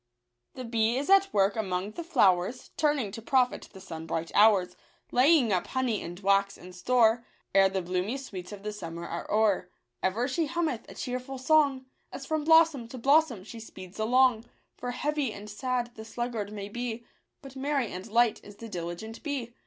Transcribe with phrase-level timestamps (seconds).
[0.55, 2.71] The bee is at work among the flowers.
[2.75, 4.75] Turning to profit the sunbright hours.
[5.11, 9.31] Laying up honey and wax in store, Ere the bloomy sweets of the summer are
[9.31, 9.69] o'er.
[10.01, 14.45] Ever she hummeth a cheerful song, As from blossom to blossom she speeds along;
[14.75, 17.05] For heavy and sad the sluggard may be,
[17.43, 19.53] But merry and light is the diligent bee.